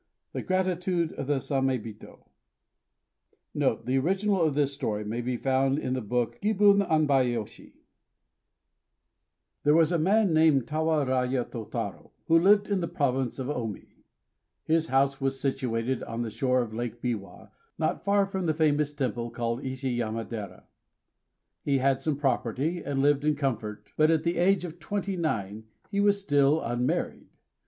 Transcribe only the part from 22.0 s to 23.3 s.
some property, and lived